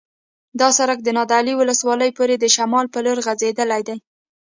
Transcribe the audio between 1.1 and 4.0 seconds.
نادعلي ولسوالۍ پورې د شمال په لور غځېدلی دی